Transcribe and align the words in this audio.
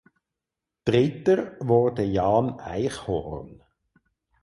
Dritter 0.83 1.57
wurde 1.59 2.01
Jan 2.03 2.59
Eichhorn. 2.59 3.61